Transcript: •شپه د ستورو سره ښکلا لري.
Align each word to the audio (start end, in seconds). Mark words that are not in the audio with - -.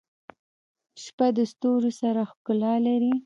•شپه 1.03 1.27
د 1.37 1.37
ستورو 1.51 1.91
سره 2.01 2.21
ښکلا 2.31 2.73
لري. 2.87 3.13